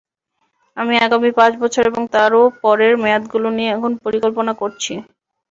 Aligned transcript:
আমি 0.77 0.95
আগামী 0.99 1.29
পাঁচ 1.37 1.53
বছর 1.61 1.83
এবং 1.87 2.03
তারও 2.13 2.41
পরের 2.61 2.93
মেয়াদগুলো 3.03 3.47
নিয়ে 3.57 3.73
এখন 3.75 3.91
পরিকল্পনা 4.03 4.53
করছি। 4.61 4.93